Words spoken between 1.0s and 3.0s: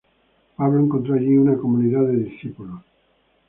allí una comunidad de discípulos.